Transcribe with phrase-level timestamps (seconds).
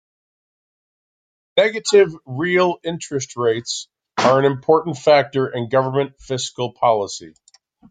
[1.57, 7.35] Negative real interest rates are an important factor in government fiscal policy.